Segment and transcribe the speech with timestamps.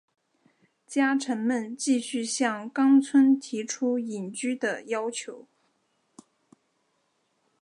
[0.87, 5.45] 家臣们继续向纲村提出隐居的要求。